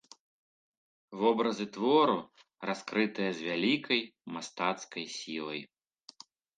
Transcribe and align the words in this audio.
Вобразы 1.23 1.65
твору 1.75 2.17
раскрытыя 2.71 3.29
з 3.39 3.49
вялікай 3.51 4.01
мастацкай 4.35 5.05
сілай. 5.21 5.61